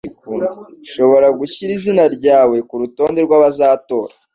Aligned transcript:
Ushobora 0.85 1.27
gushyira 1.39 1.71
izina 1.77 2.03
ryawe 2.15 2.57
kurutonde 2.69 3.19
rw’abazatora. 3.25 4.13